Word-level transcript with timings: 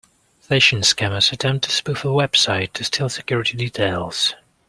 Phishing 0.49 0.79
scammers 0.83 1.31
attempt 1.31 1.65
to 1.65 1.69
spoof 1.69 2.03
a 2.03 2.07
website 2.07 2.73
to 2.73 2.83
steal 2.83 3.07
security 3.07 3.55
details. 3.55 4.33